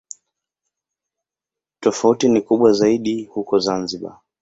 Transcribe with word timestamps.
Tofauti 1.79 2.29
ni 2.29 2.41
kubwa 2.41 2.71
zaidi 2.73 3.23
huko 3.23 3.59
Zanzibar. 3.59 4.19